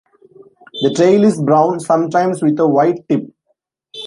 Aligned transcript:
The 0.81 0.95
tail 0.95 1.23
is 1.23 1.39
brown, 1.39 1.79
sometimes 1.79 2.41
with 2.41 2.59
a 2.59 2.67
white 2.67 3.07
tip. 3.07 3.29